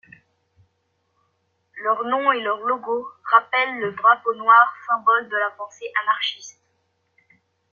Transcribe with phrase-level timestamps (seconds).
[1.83, 6.59] Leur nom et leur logo rappellent le drapeau noir, symbole de la pensée anarchiste.